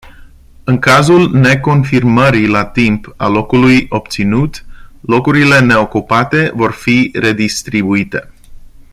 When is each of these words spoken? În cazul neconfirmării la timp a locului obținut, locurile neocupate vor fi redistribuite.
În 0.63 0.79
cazul 0.79 1.31
neconfirmării 1.33 2.47
la 2.47 2.65
timp 2.65 3.13
a 3.17 3.27
locului 3.27 3.85
obținut, 3.89 4.65
locurile 5.01 5.59
neocupate 5.59 6.51
vor 6.55 6.71
fi 6.71 7.11
redistribuite. 7.13 8.29